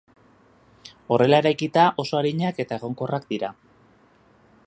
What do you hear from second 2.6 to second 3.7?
eta egonkorrak dira.